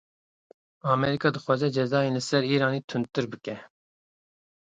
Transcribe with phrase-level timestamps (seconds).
[0.93, 3.55] Amerîka dixwaze cezayên li ser Îranê tundtir bike.